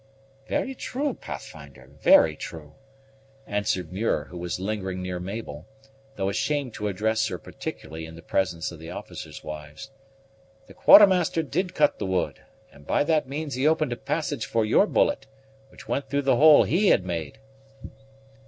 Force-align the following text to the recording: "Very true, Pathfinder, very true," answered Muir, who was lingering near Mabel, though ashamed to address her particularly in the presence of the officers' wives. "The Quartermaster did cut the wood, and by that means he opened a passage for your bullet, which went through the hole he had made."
"Very 0.47 0.73
true, 0.73 1.13
Pathfinder, 1.13 1.91
very 2.01 2.35
true," 2.35 2.73
answered 3.45 3.93
Muir, 3.93 4.23
who 4.31 4.37
was 4.39 4.59
lingering 4.59 4.99
near 4.99 5.19
Mabel, 5.19 5.67
though 6.15 6.27
ashamed 6.27 6.73
to 6.73 6.87
address 6.87 7.27
her 7.27 7.37
particularly 7.37 8.07
in 8.07 8.15
the 8.15 8.23
presence 8.23 8.71
of 8.71 8.79
the 8.79 8.89
officers' 8.89 9.43
wives. 9.43 9.91
"The 10.65 10.73
Quartermaster 10.73 11.43
did 11.43 11.75
cut 11.75 11.99
the 11.99 12.07
wood, 12.07 12.41
and 12.71 12.87
by 12.87 13.03
that 13.03 13.29
means 13.29 13.53
he 13.53 13.67
opened 13.67 13.93
a 13.93 13.95
passage 13.95 14.47
for 14.47 14.65
your 14.65 14.87
bullet, 14.87 15.27
which 15.69 15.87
went 15.87 16.09
through 16.09 16.23
the 16.23 16.37
hole 16.37 16.63
he 16.63 16.87
had 16.87 17.05
made." 17.05 17.37